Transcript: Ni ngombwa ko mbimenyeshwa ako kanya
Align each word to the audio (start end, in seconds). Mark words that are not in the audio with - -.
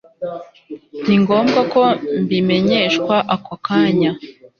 Ni 1.05 1.15
ngombwa 1.21 1.61
ko 1.73 1.81
mbimenyeshwa 2.21 3.15
ako 3.35 3.53
kanya 3.65 4.11